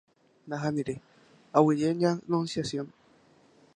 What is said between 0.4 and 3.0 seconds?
Nahániri aguyje ña Anunciación